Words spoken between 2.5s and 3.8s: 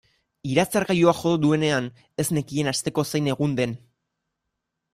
asteko zein egun den.